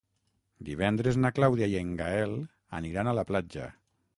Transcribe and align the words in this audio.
Divendres 0.69 1.19
na 1.25 1.31
Clàudia 1.39 1.69
i 1.73 1.77
en 1.81 1.91
Gaël 2.01 2.33
aniran 2.79 3.11
a 3.13 3.17
la 3.21 3.27
platja. 3.33 3.69